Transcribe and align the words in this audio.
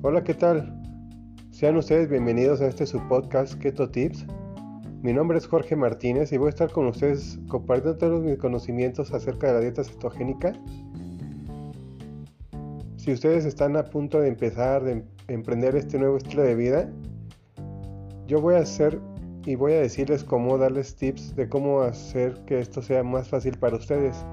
Hola, 0.00 0.22
¿qué 0.22 0.32
tal? 0.32 0.80
Sean 1.50 1.76
ustedes 1.76 2.08
bienvenidos 2.08 2.60
a 2.60 2.68
este 2.68 2.86
su 2.86 3.00
podcast 3.08 3.54
Keto 3.54 3.90
Tips. 3.90 4.26
Mi 5.02 5.12
nombre 5.12 5.38
es 5.38 5.48
Jorge 5.48 5.74
Martínez 5.74 6.30
y 6.30 6.36
voy 6.36 6.46
a 6.46 6.50
estar 6.50 6.70
con 6.70 6.86
ustedes 6.86 7.40
compartiendo 7.48 7.98
todos 7.98 8.22
mis 8.22 8.38
conocimientos 8.38 9.12
acerca 9.12 9.48
de 9.48 9.52
la 9.54 9.60
dieta 9.60 9.82
cetogénica. 9.82 10.52
Si 12.94 13.12
ustedes 13.12 13.44
están 13.44 13.76
a 13.76 13.86
punto 13.86 14.20
de 14.20 14.28
empezar, 14.28 14.84
de 14.84 15.04
emprender 15.26 15.74
este 15.74 15.98
nuevo 15.98 16.16
estilo 16.16 16.44
de 16.44 16.54
vida, 16.54 16.88
yo 18.28 18.40
voy 18.40 18.54
a 18.54 18.58
hacer 18.58 19.00
y 19.46 19.56
voy 19.56 19.72
a 19.72 19.80
decirles 19.80 20.22
cómo 20.22 20.58
darles 20.58 20.94
tips 20.94 21.34
de 21.34 21.48
cómo 21.48 21.80
hacer 21.80 22.44
que 22.46 22.60
esto 22.60 22.82
sea 22.82 23.02
más 23.02 23.28
fácil 23.28 23.58
para 23.58 23.74
ustedes. 23.74 24.24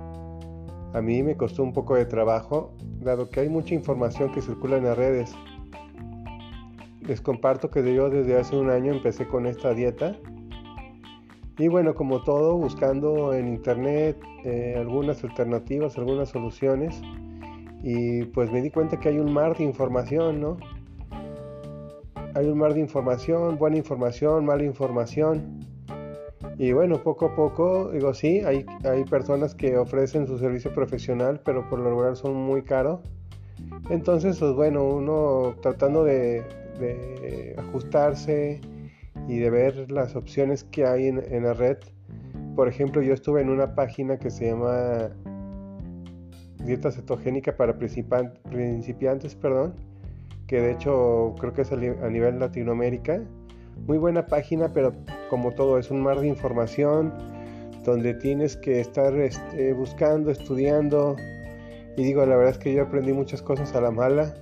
A 0.93 1.01
mí 1.01 1.23
me 1.23 1.35
costó 1.35 1.63
un 1.63 1.73
poco 1.73 1.95
de 1.95 2.05
trabajo, 2.05 2.71
dado 3.01 3.31
que 3.31 3.39
hay 3.39 3.49
mucha 3.49 3.73
información 3.73 4.31
que 4.31 4.43
circula 4.43 4.77
en 4.77 4.83
las 4.83 4.95
redes. 4.95 5.33
Les 7.07 7.21
comparto 7.21 7.69
que 7.69 7.93
yo 7.93 8.09
desde 8.09 8.35
hace 8.35 8.55
un 8.55 8.71
año 8.71 8.91
empecé 8.91 9.27
con 9.27 9.45
esta 9.45 9.75
dieta. 9.75 10.15
Y 11.57 11.67
bueno, 11.67 11.93
como 11.93 12.23
todo, 12.23 12.57
buscando 12.57 13.33
en 13.33 13.47
internet 13.47 14.17
eh, 14.43 14.75
algunas 14.75 15.23
alternativas, 15.23 15.97
algunas 15.99 16.29
soluciones. 16.29 16.99
Y 17.83 18.23
pues 18.25 18.51
me 18.51 18.61
di 18.61 18.71
cuenta 18.71 18.99
que 18.99 19.09
hay 19.09 19.19
un 19.19 19.31
mar 19.31 19.55
de 19.55 19.63
información, 19.63 20.41
¿no? 20.41 20.57
Hay 22.33 22.47
un 22.47 22.57
mar 22.57 22.73
de 22.73 22.79
información, 22.79 23.57
buena 23.59 23.77
información, 23.77 24.43
mala 24.43 24.63
información. 24.63 25.59
Y 26.57 26.71
bueno, 26.71 27.03
poco 27.03 27.27
a 27.27 27.35
poco, 27.35 27.91
digo, 27.91 28.15
sí, 28.15 28.39
hay, 28.39 28.65
hay 28.83 29.03
personas 29.03 29.53
que 29.53 29.77
ofrecen 29.77 30.25
su 30.25 30.39
servicio 30.39 30.73
profesional, 30.73 31.39
pero 31.45 31.69
por 31.69 31.79
lo 31.79 31.89
regular 31.89 32.15
son 32.15 32.33
muy 32.33 32.63
caros. 32.63 33.01
Entonces, 33.89 34.39
pues 34.39 34.53
bueno, 34.53 34.83
uno 34.83 35.55
tratando 35.61 36.03
de, 36.03 36.43
ajustarse 37.57 38.61
y 39.27 39.39
de 39.39 39.49
ver 39.49 39.91
las 39.91 40.15
opciones 40.15 40.63
que 40.63 40.85
hay 40.85 41.07
en, 41.07 41.43
la 41.43 41.53
red. 41.53 41.77
Por 42.55 42.67
ejemplo, 42.67 43.01
yo 43.01 43.13
estuve 43.13 43.41
en 43.41 43.49
una 43.49 43.75
página 43.75 44.17
que 44.17 44.29
se 44.29 44.49
llama 44.49 45.09
Dieta 46.63 46.91
Cetogénica 46.91 47.55
para 47.55 47.77
Principiantes, 47.77 49.35
perdón, 49.35 49.75
que 50.47 50.61
de 50.61 50.71
hecho 50.71 51.35
creo 51.39 51.53
que 51.53 51.61
es 51.61 51.71
a 51.71 51.77
nivel 51.77 52.39
Latinoamérica 52.39 53.21
muy 53.87 53.97
buena 53.97 54.25
página, 54.25 54.71
pero 54.73 54.93
como 55.29 55.51
todo 55.51 55.77
es 55.77 55.91
un 55.91 56.01
mar 56.01 56.19
de 56.19 56.27
información 56.27 57.13
donde 57.83 58.13
tienes 58.15 58.57
que 58.57 58.79
estar 58.79 59.13
este, 59.15 59.73
buscando, 59.73 60.31
estudiando. 60.31 61.15
Y 61.97 62.03
digo, 62.03 62.25
la 62.25 62.35
verdad 62.35 62.53
es 62.53 62.57
que 62.57 62.73
yo 62.73 62.83
aprendí 62.83 63.13
muchas 63.13 63.41
cosas 63.41 63.75
a 63.75 63.81
la 63.81 63.91
mala. 63.91 64.33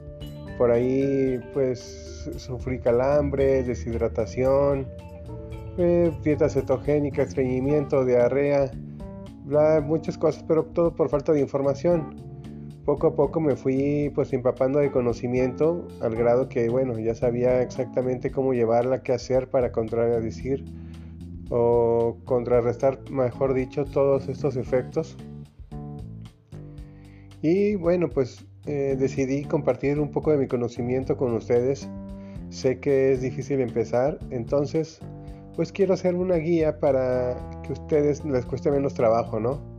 Por 0.57 0.71
ahí 0.71 1.39
pues 1.53 2.29
sufrí 2.37 2.79
calambre, 2.79 3.63
deshidratación, 3.63 4.87
eh, 5.77 6.11
dieta 6.23 6.49
cetogénica, 6.49 7.23
estreñimiento, 7.23 8.05
diarrea, 8.05 8.71
muchas 9.81 10.17
cosas, 10.17 10.43
pero 10.47 10.63
todo 10.65 10.95
por 10.95 11.09
falta 11.09 11.31
de 11.33 11.41
información. 11.41 12.15
Poco 12.85 13.07
a 13.07 13.15
poco 13.15 13.39
me 13.39 13.55
fui 13.55 14.11
pues 14.13 14.33
empapando 14.33 14.79
de 14.79 14.91
conocimiento 14.91 15.87
al 16.01 16.15
grado 16.15 16.49
que 16.49 16.67
bueno 16.67 16.99
ya 16.99 17.15
sabía 17.15 17.61
exactamente 17.61 18.29
cómo 18.29 18.53
llevarla, 18.53 19.01
qué 19.03 19.13
hacer 19.13 19.49
para 19.49 19.71
contradecir 19.71 20.65
o 21.49 22.17
contrarrestar 22.25 22.99
mejor 23.09 23.53
dicho 23.53 23.85
todos 23.85 24.27
estos 24.27 24.57
efectos. 24.57 25.15
Y 27.41 27.75
bueno 27.75 28.09
pues 28.09 28.45
eh, 28.65 28.95
decidí 28.97 29.43
compartir 29.43 29.99
un 29.99 30.11
poco 30.11 30.31
de 30.31 30.37
mi 30.37 30.47
conocimiento 30.47 31.17
con 31.17 31.33
ustedes 31.33 31.89
sé 32.49 32.79
que 32.79 33.13
es 33.13 33.21
difícil 33.21 33.61
empezar 33.61 34.19
entonces 34.29 34.99
pues 35.55 35.71
quiero 35.71 35.93
hacer 35.93 36.15
una 36.15 36.35
guía 36.35 36.79
para 36.79 37.35
que 37.63 37.69
a 37.69 37.73
ustedes 37.73 38.23
les 38.25 38.45
cueste 38.45 38.71
menos 38.71 38.93
trabajo 38.93 39.39
no 39.39 39.73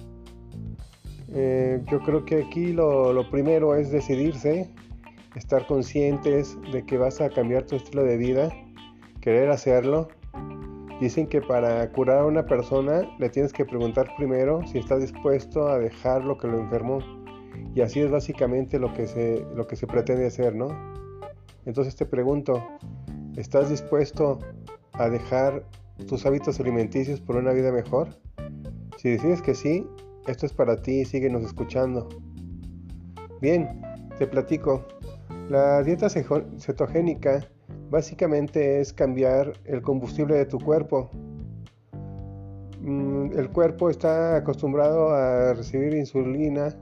eh, 1.37 1.83
yo 1.91 1.99
creo 2.01 2.25
que 2.25 2.45
aquí 2.45 2.73
lo, 2.73 3.29
primero 3.29 3.75
es 3.75 3.91
decidirse, 3.91 4.71
estar 5.35 5.67
conscientes 5.67 6.57
de 6.73 6.87
que 6.87 6.97
vas 6.97 7.21
a 7.21 7.29
cambiar 7.29 7.65
tu 7.65 7.75
estilo 7.75 8.05
de 8.05 8.17
vida, 8.17 8.51
querer 9.21 9.51
hacerlo. 9.51 10.09
Dicen 11.01 11.27
que 11.27 11.41
para 11.41 11.91
curar 11.91 12.19
a 12.19 12.25
una 12.25 12.47
persona 12.47 13.03
le 13.19 13.29
tienes 13.31 13.53
que 13.53 13.65
preguntar 13.65 14.09
primero 14.17 14.65
si 14.69 14.79
está 14.79 14.97
dispuesto 14.97 15.67
a 15.67 15.79
dejar 15.81 16.25
lo 16.25 16.39
que 16.39 16.47
lo 16.47 16.61
enfermó. 16.61 17.01
Y 17.75 17.81
así 17.81 18.01
es 18.01 18.11
básicamente 18.11 18.79
lo 18.79 18.93
que 18.95 19.07
se, 19.07 19.45
lo 19.55 19.67
que 19.67 19.77
se 19.77 19.87
pretende 19.87 20.27
hacer, 20.27 20.55
¿no? 20.55 20.69
Entonces 21.67 21.97
te 21.97 22.07
pregunto, 22.07 22.63
¿estás 23.37 23.69
dispuesto 23.69 24.39
a 24.93 25.09
dejar 25.09 25.65
tus 26.07 26.25
hábitos 26.25 26.61
alimenticios 26.61 27.21
por 27.21 27.37
una 27.37 27.53
vida 27.53 27.73
mejor? 27.73 28.09
Si 28.99 29.11
decides 29.11 29.43
que 29.43 29.55
sí, 29.55 29.87
esto 30.29 30.47
es 30.47 30.53
para 30.53 30.81
ti, 30.81 31.05
síguenos 31.05 31.43
escuchando. 31.43 32.09
Bien, 33.41 33.83
te 34.19 34.27
platico. 34.27 34.85
La 35.49 35.83
dieta 35.83 36.09
cetogénica 36.09 37.47
básicamente 37.91 38.81
es 38.81 38.93
cambiar 38.93 39.53
el 39.65 39.83
combustible 39.83 40.37
de 40.37 40.47
tu 40.47 40.59
cuerpo. 40.59 41.11
Mm, 42.81 43.37
el 43.37 43.51
cuerpo 43.51 43.91
está 43.91 44.37
acostumbrado 44.37 45.11
a 45.11 45.55
recibir 45.55 45.95
insulina, 45.95 46.75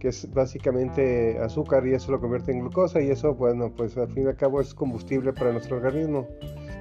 que 0.00 0.08
es 0.08 0.32
básicamente 0.34 1.38
azúcar, 1.38 1.86
y 1.86 1.94
eso 1.94 2.10
lo 2.10 2.20
convierte 2.20 2.50
en 2.50 2.60
glucosa, 2.60 3.00
y 3.00 3.10
eso, 3.10 3.34
bueno, 3.34 3.72
pues 3.76 3.96
al 3.96 4.08
fin 4.08 4.24
y 4.24 4.26
al 4.26 4.36
cabo 4.36 4.60
es 4.60 4.74
combustible 4.74 5.32
para 5.32 5.52
nuestro 5.52 5.76
organismo. 5.76 6.26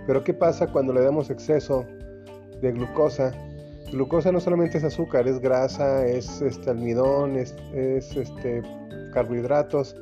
Pero 0.07 0.23
¿qué 0.23 0.33
pasa 0.33 0.71
cuando 0.71 0.93
le 0.93 1.01
damos 1.01 1.29
exceso 1.29 1.85
de 2.61 2.71
glucosa? 2.71 3.31
Glucosa 3.91 4.31
no 4.31 4.39
solamente 4.39 4.77
es 4.77 4.83
azúcar, 4.83 5.27
es 5.27 5.39
grasa, 5.39 6.05
es 6.05 6.41
este, 6.41 6.69
almidón, 6.69 7.35
es, 7.35 7.55
este, 7.73 8.61
carbohidratos. 9.13 9.95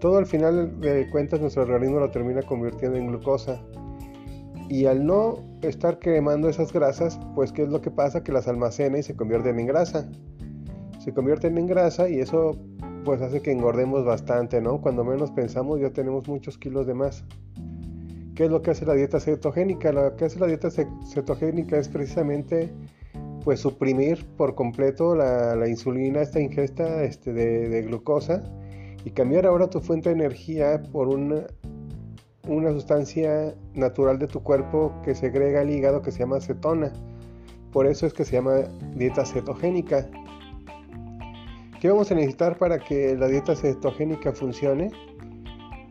Todo 0.00 0.18
al 0.18 0.26
final 0.26 0.80
de 0.80 1.08
cuentas 1.10 1.40
nuestro 1.40 1.62
organismo 1.62 2.00
lo 2.00 2.10
termina 2.10 2.42
convirtiendo 2.42 2.98
en 2.98 3.08
glucosa. 3.08 3.60
Y 4.68 4.86
al 4.86 5.04
no 5.04 5.44
estar 5.60 5.98
quemando 5.98 6.48
esas 6.48 6.72
grasas, 6.72 7.20
pues 7.34 7.52
¿qué 7.52 7.62
es 7.62 7.68
lo 7.68 7.80
que 7.80 7.90
pasa? 7.90 8.24
Que 8.24 8.32
las 8.32 8.48
almacena 8.48 8.98
y 8.98 9.02
se 9.02 9.14
convierten 9.14 9.60
en 9.60 9.66
grasa. 9.66 10.08
Se 11.02 11.12
convierten 11.12 11.58
en 11.58 11.66
grasa 11.66 12.08
y 12.08 12.20
eso 12.20 12.56
pues 13.04 13.20
hace 13.20 13.42
que 13.42 13.50
engordemos 13.50 14.04
bastante, 14.04 14.60
¿no? 14.60 14.80
Cuando 14.80 15.02
menos 15.02 15.32
pensamos 15.32 15.80
ya 15.80 15.90
tenemos 15.90 16.28
muchos 16.28 16.58
kilos 16.58 16.86
de 16.86 16.94
más. 16.94 17.24
¿Qué 18.36 18.44
es 18.44 18.50
lo 18.50 18.62
que 18.62 18.70
hace 18.70 18.86
la 18.86 18.94
dieta 18.94 19.18
cetogénica? 19.18 19.90
Lo 19.90 20.14
que 20.14 20.26
hace 20.26 20.38
la 20.38 20.46
dieta 20.46 20.68
cetogénica 20.70 21.76
es 21.76 21.88
precisamente 21.88 22.72
pues 23.44 23.58
suprimir 23.58 24.24
por 24.36 24.54
completo 24.54 25.16
la, 25.16 25.68
insulina, 25.68 26.22
esta 26.22 26.40
ingesta 26.40 27.02
este, 27.02 27.32
de, 27.32 27.82
glucosa 27.82 28.44
y 29.04 29.10
cambiar 29.10 29.46
ahora 29.46 29.68
tu 29.68 29.80
fuente 29.80 30.10
de 30.10 30.14
energía 30.14 30.80
por 30.92 31.08
una, 31.08 31.46
una 32.46 32.70
sustancia 32.70 33.56
natural 33.74 34.20
de 34.20 34.28
tu 34.28 34.40
cuerpo 34.44 34.94
que 35.04 35.16
segrega 35.16 35.62
al 35.62 35.70
hígado 35.70 36.00
que 36.00 36.12
se 36.12 36.20
llama 36.20 36.40
cetona. 36.40 36.92
Por 37.72 37.86
eso 37.86 38.06
es 38.06 38.12
que 38.12 38.24
se 38.24 38.34
llama 38.34 38.60
dieta 38.94 39.26
cetogénica. 39.26 40.08
¿Qué 41.82 41.88
vamos 41.88 42.12
a 42.12 42.14
necesitar 42.14 42.58
para 42.58 42.78
que 42.78 43.16
la 43.16 43.26
dieta 43.26 43.56
cetogénica 43.56 44.32
funcione? 44.32 44.92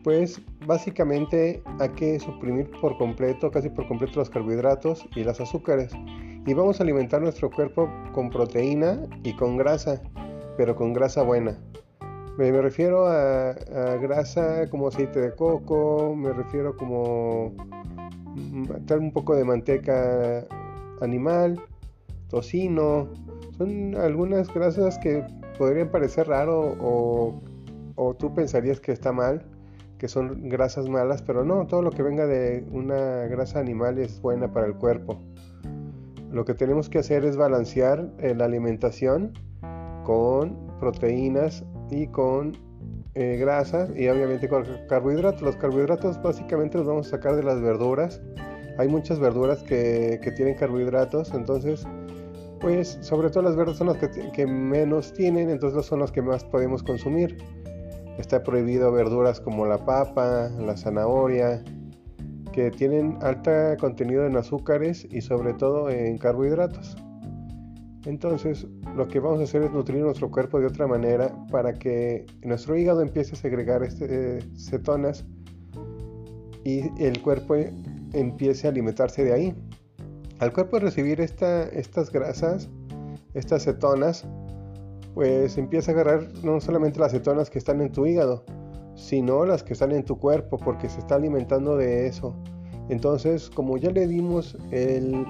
Pues 0.02 0.40
básicamente 0.66 1.62
hay 1.80 1.90
que 1.90 2.18
suprimir 2.18 2.70
por 2.80 2.96
completo, 2.96 3.50
casi 3.50 3.68
por 3.68 3.86
completo 3.86 4.20
los 4.20 4.30
carbohidratos 4.30 5.06
y 5.14 5.22
las 5.22 5.38
azúcares 5.38 5.92
y 6.46 6.54
vamos 6.54 6.80
a 6.80 6.84
alimentar 6.84 7.20
nuestro 7.20 7.50
cuerpo 7.50 7.90
con 8.14 8.30
proteína 8.30 9.02
y 9.22 9.36
con 9.36 9.58
grasa, 9.58 10.00
pero 10.56 10.74
con 10.74 10.94
grasa 10.94 11.24
buena. 11.24 11.58
Me, 12.38 12.50
refiero 12.52 13.06
a, 13.06 13.52
grasa 14.00 14.70
como 14.70 14.88
aceite 14.88 15.20
de 15.20 15.34
coco, 15.34 16.14
me 16.16 16.32
refiero 16.32 16.74
como 16.74 17.52
mm, 18.34 18.64
un 18.98 19.12
poco 19.12 19.36
de 19.36 19.44
manteca 19.44 20.46
animal, 21.02 21.60
tocino. 22.30 23.10
Son 23.58 23.94
algunas 23.94 24.48
grasas 24.54 24.98
que 24.98 25.22
podrían 25.58 25.90
parecer 25.90 26.28
raro 26.28 26.76
o, 26.80 28.14
tú 28.18 28.34
pensarías 28.34 28.80
que 28.80 28.92
está 28.92 29.12
mal, 29.12 29.44
que 29.98 30.08
son 30.08 30.48
grasas 30.48 30.88
malas, 30.88 31.22
pero 31.22 31.44
no, 31.44 31.66
todo 31.66 31.82
lo 31.82 31.90
que 31.90 32.02
venga 32.02 32.26
de 32.26 32.64
una 32.70 33.26
grasa 33.26 33.60
animal 33.60 33.98
es 33.98 34.20
buena 34.20 34.52
para 34.52 34.66
el 34.66 34.74
cuerpo. 34.74 35.20
Lo 36.30 36.44
que 36.44 36.54
tenemos 36.54 36.88
que 36.88 36.98
hacer 36.98 37.24
es 37.24 37.36
balancear 37.36 38.10
eh, 38.18 38.34
la 38.34 38.46
alimentación 38.46 39.32
con 40.04 40.56
proteínas 40.80 41.64
y 41.90 42.06
con 42.08 42.56
eh, 43.14 43.36
grasas 43.36 43.90
y 43.94 44.08
obviamente 44.08 44.48
con 44.48 44.64
carbohidratos. 44.88 45.42
Los 45.42 45.56
carbohidratos 45.56 46.20
básicamente 46.22 46.78
los 46.78 46.86
vamos 46.86 47.08
a 47.08 47.10
sacar 47.10 47.36
de 47.36 47.42
las 47.42 47.60
verduras. 47.60 48.22
Hay 48.78 48.88
muchas 48.88 49.18
verduras 49.18 49.62
que, 49.62 50.18
tienen 50.34 50.54
carbohidratos, 50.54 51.34
entonces 51.34 51.86
pues 52.62 52.96
sobre 53.00 53.28
todo 53.28 53.42
las 53.42 53.56
verdes 53.56 53.76
son 53.76 53.88
las 53.88 53.96
que, 53.98 54.46
menos 54.46 55.12
tienen, 55.12 55.50
entonces 55.50 55.84
son 55.84 55.98
las 55.98 56.12
que 56.12 56.22
más 56.22 56.44
podemos 56.44 56.82
consumir. 56.82 57.36
Está 58.18 58.42
prohibido 58.42 58.92
verduras 58.92 59.40
como 59.40 59.66
la 59.66 59.84
papa, 59.84 60.48
la 60.60 60.76
zanahoria, 60.76 61.62
que 62.52 62.70
tienen 62.70 63.18
alta 63.20 63.76
contenido 63.78 64.26
en 64.26 64.36
azúcares 64.36 65.06
y 65.10 65.20
sobre 65.22 65.54
todo 65.54 65.90
en 65.90 66.18
carbohidratos. 66.18 66.96
Entonces, 68.06 68.66
lo 68.96 69.08
que 69.08 69.20
vamos 69.20 69.40
a 69.40 69.44
hacer 69.44 69.62
es 69.62 69.72
nutrir 69.72 70.02
nuestro 70.02 70.30
cuerpo 70.30 70.60
de 70.60 70.66
otra 70.66 70.86
manera 70.86 71.34
para 71.50 71.72
que 71.72 72.26
nuestro 72.42 72.76
hígado 72.76 73.00
empiece 73.00 73.32
a 73.32 73.36
segregar 73.36 73.82
este, 73.82 74.38
eh, 74.38 74.42
cetonas 74.56 75.24
y 76.64 76.82
el 77.02 77.20
cuerpo 77.22 77.56
empiece 78.12 78.66
a 78.66 78.70
alimentarse 78.70 79.24
de 79.24 79.32
ahí. 79.32 79.54
Al 80.42 80.52
cuerpo 80.52 80.80
recibir 80.80 81.20
estas 81.20 82.10
grasas, 82.10 82.68
estas 83.32 83.62
cetonas, 83.62 84.26
pues 85.14 85.56
empieza 85.56 85.92
a 85.92 85.94
agarrar 85.94 86.26
no 86.42 86.60
solamente 86.60 86.98
las 86.98 87.12
cetonas 87.12 87.48
que 87.48 87.60
están 87.60 87.80
en 87.80 87.92
tu 87.92 88.06
hígado, 88.06 88.44
sino 88.96 89.46
las 89.46 89.62
que 89.62 89.74
están 89.74 89.92
en 89.92 90.04
tu 90.04 90.18
cuerpo, 90.18 90.58
porque 90.58 90.88
se 90.88 90.98
está 90.98 91.14
alimentando 91.14 91.76
de 91.76 92.08
eso. 92.08 92.34
Entonces, 92.88 93.50
como 93.50 93.76
ya 93.76 93.92
le 93.92 94.08
dimos 94.08 94.58
el, 94.72 95.24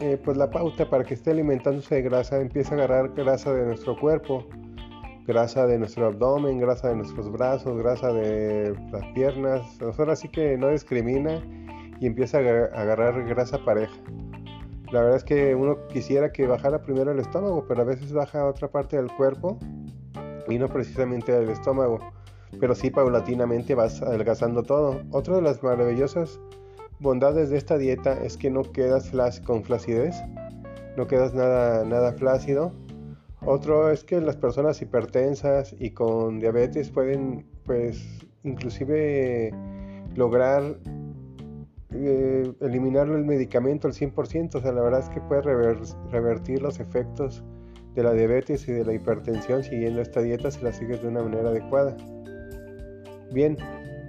eh, 0.00 0.20
pues 0.24 0.36
la 0.36 0.50
pauta 0.50 0.90
para 0.90 1.04
que 1.04 1.14
esté 1.14 1.30
alimentándose 1.30 1.94
de 1.94 2.02
grasa, 2.02 2.40
empieza 2.40 2.72
a 2.72 2.78
agarrar 2.78 3.14
grasa 3.14 3.52
de 3.54 3.66
nuestro 3.66 3.96
cuerpo, 4.00 4.48
grasa 5.28 5.68
de 5.68 5.78
nuestro 5.78 6.06
abdomen, 6.06 6.58
grasa 6.58 6.88
de 6.88 6.96
nuestros 6.96 7.30
brazos, 7.30 7.78
grasa 7.78 8.12
de 8.12 8.74
las 8.90 9.06
piernas. 9.14 9.62
Ahora 9.96 10.16
sí 10.16 10.28
que 10.28 10.58
no 10.58 10.70
discrimina 10.70 11.40
y 12.00 12.06
empieza 12.06 12.38
a 12.38 12.40
agarrar 12.80 13.24
grasa 13.26 13.64
pareja. 13.64 13.94
La 14.90 15.02
verdad 15.02 15.16
es 15.18 15.24
que 15.24 15.54
uno 15.54 15.86
quisiera 15.88 16.32
que 16.32 16.46
bajara 16.46 16.82
primero 16.82 17.12
el 17.12 17.20
estómago, 17.20 17.64
pero 17.68 17.82
a 17.82 17.84
veces 17.84 18.12
baja 18.12 18.40
a 18.40 18.46
otra 18.46 18.68
parte 18.68 18.96
del 18.96 19.06
cuerpo 19.12 19.58
y 20.48 20.58
no 20.58 20.68
precisamente 20.68 21.36
el 21.36 21.48
estómago. 21.50 22.00
Pero 22.58 22.74
sí 22.74 22.90
paulatinamente 22.90 23.76
vas 23.76 24.02
adelgazando 24.02 24.64
todo. 24.64 25.00
Otra 25.12 25.36
de 25.36 25.42
las 25.42 25.62
maravillosas 25.62 26.40
bondades 26.98 27.50
de 27.50 27.58
esta 27.58 27.78
dieta 27.78 28.12
es 28.24 28.36
que 28.36 28.50
no 28.50 28.62
quedas 28.62 29.12
con 29.44 29.62
flacidez, 29.62 30.16
no 30.96 31.06
quedas 31.06 31.34
nada, 31.34 31.84
nada 31.84 32.12
flácido. 32.14 32.72
Otro 33.42 33.90
es 33.90 34.02
que 34.02 34.20
las 34.20 34.36
personas 34.36 34.82
hipertensas 34.82 35.74
y 35.78 35.90
con 35.92 36.40
diabetes 36.40 36.90
pueden 36.90 37.46
pues 37.64 38.26
inclusive 38.42 39.52
lograr 40.16 40.78
eh, 41.92 42.52
eliminar 42.60 43.08
el 43.08 43.24
medicamento 43.24 43.88
al 43.88 43.94
100%, 43.94 44.54
o 44.54 44.60
sea, 44.60 44.72
la 44.72 44.82
verdad 44.82 45.00
es 45.00 45.08
que 45.08 45.20
puede 45.20 45.42
revertir 45.42 46.62
los 46.62 46.78
efectos 46.78 47.44
de 47.94 48.04
la 48.04 48.12
diabetes 48.12 48.68
y 48.68 48.72
de 48.72 48.84
la 48.84 48.94
hipertensión 48.94 49.64
siguiendo 49.64 50.00
esta 50.00 50.22
dieta 50.22 50.50
si 50.50 50.62
la 50.62 50.72
sigues 50.72 51.02
de 51.02 51.08
una 51.08 51.22
manera 51.22 51.48
adecuada. 51.48 51.96
Bien, 53.32 53.56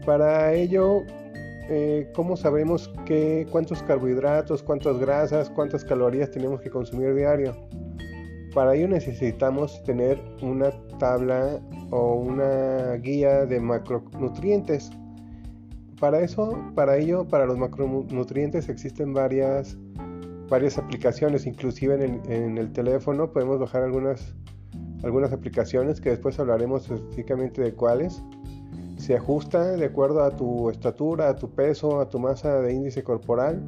para 0.05 0.53
ello, 0.53 1.01
eh, 1.69 2.07
¿cómo 2.13 2.35
sabemos 2.35 2.91
que, 3.05 3.47
cuántos 3.51 3.81
carbohidratos, 3.83 4.61
cuántas 4.61 4.99
grasas, 4.99 5.49
cuántas 5.49 5.83
calorías 5.83 6.29
tenemos 6.31 6.61
que 6.61 6.69
consumir 6.69 7.15
diario? 7.15 7.55
Para 8.53 8.75
ello 8.75 8.89
necesitamos 8.89 9.81
tener 9.83 10.21
una 10.41 10.71
tabla 10.99 11.59
o 11.91 12.15
una 12.15 12.95
guía 12.95 13.45
de 13.45 13.59
macronutrientes 13.59 14.91
para 16.01 16.19
eso, 16.21 16.57
para 16.73 16.97
ello, 16.97 17.27
para 17.27 17.45
los 17.45 17.59
macronutrientes 17.59 18.67
existen 18.69 19.13
varias, 19.13 19.77
varias 20.49 20.79
aplicaciones, 20.79 21.45
inclusive 21.45 21.93
en 22.27 22.57
el, 22.57 22.73
teléfono 22.73 23.31
podemos 23.31 23.59
bajar 23.59 23.83
algunas, 23.83 24.33
algunas 25.03 25.31
aplicaciones 25.31 26.01
que 26.01 26.09
después 26.09 26.39
hablaremos 26.39 26.89
específicamente 26.89 27.61
de 27.61 27.75
cuáles. 27.75 28.23
Se 28.97 29.15
ajusta 29.15 29.77
de 29.77 29.85
acuerdo 29.85 30.23
a 30.23 30.35
tu 30.35 30.71
estatura, 30.71 31.29
a 31.29 31.35
tu 31.35 31.51
peso, 31.51 32.01
a 32.01 32.09
tu 32.09 32.17
masa 32.17 32.61
de 32.61 32.73
índice 32.73 33.03
corporal. 33.03 33.61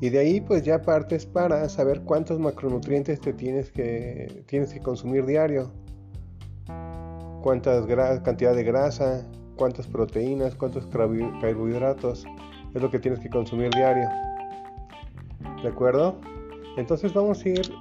Y 0.00 0.08
de 0.08 0.18
ahí 0.18 0.40
pues 0.40 0.62
ya 0.62 0.80
partes 0.80 1.26
para 1.26 1.68
saber 1.68 2.04
cuántos 2.04 2.38
macronutrientes 2.38 3.20
te 3.20 3.34
tienes 3.34 3.70
que, 3.70 4.44
tienes 4.46 4.72
que 4.72 4.80
consumir 4.80 5.26
diario. 5.26 5.70
Cuántas 7.42 7.84
cantidad 8.22 8.54
de 8.54 8.64
grasa, 8.64 9.26
cuántas 9.56 9.86
proteínas, 9.86 10.54
cuántos 10.54 10.86
carbohidratos 10.86 12.26
es 12.74 12.82
lo 12.82 12.90
que 12.90 12.98
tienes 12.98 13.20
que 13.20 13.30
consumir 13.30 13.70
diario. 13.70 14.08
¿De 15.62 15.68
acuerdo? 15.68 16.16
Entonces 16.76 17.12
vamos 17.12 17.44
a 17.44 17.48
ir 17.48 17.72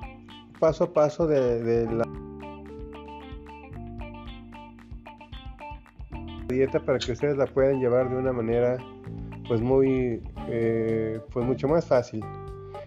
paso 0.59 0.85
a 0.85 0.93
paso 0.93 1.27
de, 1.27 1.85
la 1.91 2.05
dieta 6.47 6.79
para 6.79 6.97
que 6.97 7.11
ustedes 7.11 7.37
la 7.37 7.45
puedan 7.45 7.79
llevar 7.79 8.09
de 8.09 8.15
una 8.15 8.31
manera 8.31 8.77
pues 9.47 9.61
muy 9.61 10.23
eh, 10.47 11.19
pues 11.31 11.45
mucho 11.45 11.67
más 11.67 11.85
fácil. 11.85 12.23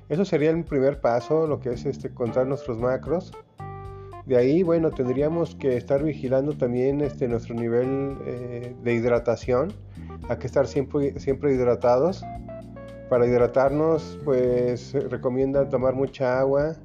Eso 0.08 0.24
sería 0.24 0.50
el 0.50 0.64
primer 0.64 1.00
paso, 1.00 1.46
lo 1.46 1.60
que 1.60 1.70
es 1.70 1.84
este 1.84 2.08
contar 2.14 2.46
nuestros 2.46 2.78
macros 2.78 3.32
de 4.28 4.36
ahí, 4.36 4.62
bueno, 4.62 4.90
tendríamos 4.90 5.54
que 5.54 5.78
estar 5.78 6.04
vigilando 6.04 6.52
también 6.52 7.00
este, 7.00 7.26
nuestro 7.28 7.54
nivel 7.54 8.18
eh, 8.26 8.74
de 8.84 8.94
hidratación. 8.94 9.72
Hay 10.28 10.36
que 10.36 10.46
estar 10.46 10.66
siempre, 10.66 11.18
siempre 11.18 11.54
hidratados. 11.54 12.22
Para 13.08 13.26
hidratarnos, 13.26 14.20
pues 14.26 14.92
recomienda 14.92 15.70
tomar 15.70 15.94
mucha 15.94 16.38
agua 16.38 16.76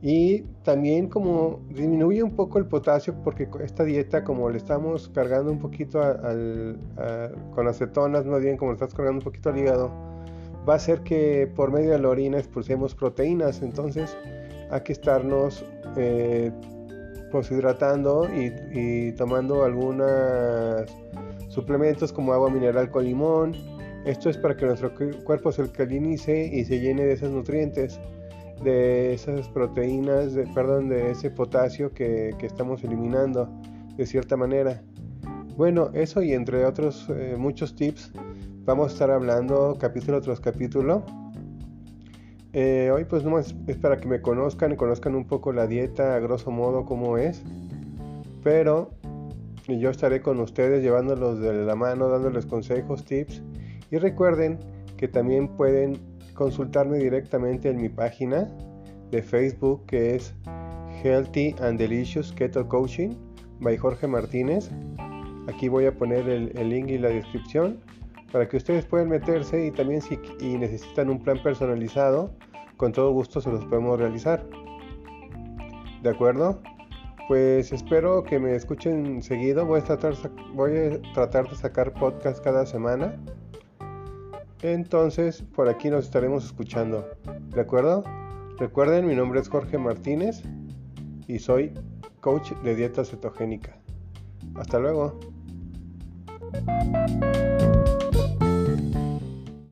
y 0.00 0.40
también 0.62 1.10
como 1.10 1.60
disminuye 1.68 2.22
un 2.22 2.34
poco 2.34 2.58
el 2.58 2.64
potasio 2.64 3.14
porque 3.22 3.46
esta 3.62 3.84
dieta 3.84 4.24
como 4.24 4.48
le 4.48 4.56
estamos 4.56 5.10
cargando 5.10 5.52
un 5.52 5.58
poquito 5.58 6.00
con 7.54 7.68
acetonas, 7.68 8.24
más 8.24 8.40
bien 8.40 8.56
como 8.56 8.70
le 8.70 8.76
estás 8.76 8.94
cargando 8.94 9.18
un 9.18 9.24
poquito 9.24 9.50
al 9.50 9.58
hígado, 9.58 9.90
va 10.66 10.72
a 10.72 10.76
hacer 10.76 11.02
que 11.02 11.46
por 11.54 11.70
medio 11.70 11.90
de 11.90 11.98
la 11.98 12.08
orina 12.08 12.38
expulsemos 12.38 12.94
proteínas. 12.94 13.60
Entonces 13.60 14.16
hay 14.70 14.80
que 14.80 14.92
estarnos 14.92 15.62
eh, 15.96 16.50
pues 17.30 17.50
hidratando 17.50 18.28
y, 18.32 19.12
tomando 19.12 19.64
algunos 19.64 20.10
suplementos 21.48 22.12
como 22.12 22.32
agua 22.32 22.50
mineral 22.50 22.90
con 22.90 23.04
limón. 23.04 23.54
Esto 24.04 24.30
es 24.30 24.38
para 24.38 24.56
que 24.56 24.66
nuestro 24.66 24.92
cuerpo 25.24 25.52
se 25.52 25.62
alcalinice 25.62 26.46
y 26.52 26.64
se 26.64 26.80
llene 26.80 27.04
de 27.04 27.12
esos 27.12 27.30
nutrientes, 27.30 28.00
de 28.62 29.12
esas 29.12 29.48
proteínas, 29.48 30.34
de, 30.34 30.46
perdón, 30.54 30.88
de 30.88 31.10
ese 31.10 31.30
potasio 31.30 31.92
que, 31.92 32.34
estamos 32.40 32.82
eliminando 32.82 33.48
de 33.96 34.06
cierta 34.06 34.36
manera. 34.36 34.82
Bueno, 35.56 35.90
eso 35.92 36.22
y 36.22 36.32
entre 36.32 36.64
otros 36.64 37.06
eh, 37.10 37.36
muchos 37.38 37.76
tips 37.76 38.12
vamos 38.64 38.90
a 38.90 38.92
estar 38.92 39.10
hablando 39.10 39.76
capítulo 39.78 40.20
tras 40.20 40.40
capítulo. 40.40 41.04
Eh, 42.52 42.90
hoy 42.92 43.04
pues 43.04 43.24
es 43.68 43.76
para 43.76 43.98
que 43.98 44.08
me 44.08 44.20
conozcan 44.20 44.72
y 44.72 44.76
conozcan 44.76 45.14
un 45.14 45.24
poco 45.24 45.52
la 45.52 45.68
dieta 45.68 46.16
a 46.16 46.18
grosso 46.18 46.50
modo 46.50 46.84
cómo 46.84 47.16
es. 47.16 47.42
Pero 48.42 48.90
yo 49.68 49.90
estaré 49.90 50.20
con 50.20 50.40
ustedes 50.40 50.82
llevándolos 50.82 51.40
de 51.40 51.64
la 51.64 51.76
mano, 51.76 52.08
dándoles 52.08 52.46
consejos, 52.46 53.04
tips. 53.04 53.42
Y 53.90 53.98
recuerden 53.98 54.58
que 54.96 55.06
también 55.06 55.48
pueden 55.48 55.98
consultarme 56.34 56.98
directamente 56.98 57.70
en 57.70 57.76
mi 57.80 57.88
página 57.88 58.48
de 59.10 59.22
Facebook 59.22 59.84
que 59.86 60.16
es 60.16 60.34
Healthy 61.02 61.54
and 61.60 61.78
Delicious 61.78 62.32
Keto 62.32 62.66
Coaching 62.66 63.10
by 63.60 63.76
Jorge 63.76 64.06
Martínez. 64.06 64.70
Aquí 65.48 65.68
voy 65.68 65.86
a 65.86 65.92
poner 65.92 66.28
el 66.28 66.68
link 66.68 66.88
y 66.88 66.98
la 66.98 67.08
descripción 67.08 67.78
para 68.32 68.48
que 68.48 68.56
ustedes 68.56 68.84
puedan 68.86 69.08
meterse 69.08 69.66
y 69.66 69.70
también 69.70 70.02
si 70.02 70.16
necesitan 70.40 71.10
un 71.10 71.22
plan 71.22 71.42
personalizado, 71.42 72.34
con 72.76 72.92
todo 72.92 73.12
gusto 73.12 73.40
se 73.40 73.50
los 73.50 73.64
podemos 73.66 73.98
realizar. 73.98 74.46
¿De 76.02 76.10
acuerdo? 76.10 76.62
Pues 77.28 77.72
espero 77.72 78.24
que 78.24 78.38
me 78.38 78.56
escuchen 78.56 79.22
seguido. 79.22 79.64
Voy 79.66 79.80
a 79.80 79.84
tratar, 79.84 80.14
voy 80.54 80.76
a 80.76 81.12
tratar 81.12 81.48
de 81.48 81.56
sacar 81.56 81.92
podcast 81.92 82.42
cada 82.42 82.66
semana. 82.66 83.14
Entonces, 84.62 85.42
por 85.42 85.68
aquí 85.68 85.90
nos 85.90 86.06
estaremos 86.06 86.44
escuchando. 86.44 87.08
¿De 87.54 87.60
acuerdo? 87.60 88.02
Recuerden, 88.58 89.06
mi 89.06 89.14
nombre 89.14 89.40
es 89.40 89.48
Jorge 89.48 89.78
Martínez 89.78 90.42
y 91.28 91.38
soy 91.38 91.72
coach 92.20 92.52
de 92.64 92.74
dieta 92.74 93.04
cetogénica. 93.04 93.78
Hasta 94.54 94.78
luego. 94.78 95.18